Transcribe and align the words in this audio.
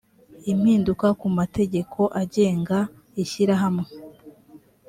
impinduka 0.51 1.07
ku 1.19 1.27
mategeko 1.37 1.99
agenga 2.21 2.79
ishyirahamwe 3.23 3.89